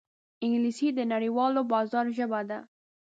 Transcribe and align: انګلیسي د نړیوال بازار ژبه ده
انګلیسي 0.43 0.87
د 0.97 0.99
نړیوال 1.13 1.53
بازار 1.71 2.05
ژبه 2.17 2.41
ده 2.49 2.57